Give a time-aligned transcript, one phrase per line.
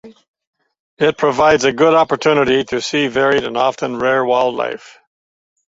[0.97, 4.97] It provides a good opportunity to see varied and often rare wildlife.